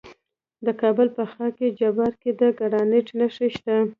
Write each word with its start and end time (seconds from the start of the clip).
د 0.65 0.67
کابل 0.81 1.07
په 1.17 1.23
خاک 1.31 1.57
جبار 1.79 2.13
کې 2.21 2.31
د 2.39 2.41
ګرانیټ 2.59 3.07
نښې 3.19 3.47
شته. 3.55 3.75